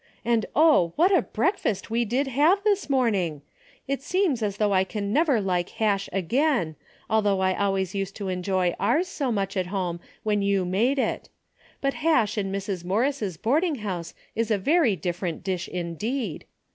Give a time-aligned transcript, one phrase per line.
[0.25, 3.43] And oh, what a breakfast we did have this morning!
[3.87, 6.75] It seems as though I never can like hash again,
[7.07, 11.29] though I always used to enjoy ours so much at home when you made it.
[11.81, 12.83] But hash in Mrs.
[12.83, 16.45] Morris' boarding house is a very different dish indeed.